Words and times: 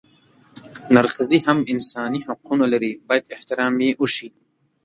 نرښځي 0.93 1.39
هم 1.45 1.59
انساني 1.73 2.19
حقونه 2.27 2.65
لري 2.73 2.91
بايد 3.07 3.23
احترام 3.35 3.73
يې 3.85 3.91
اوشي 4.01 4.27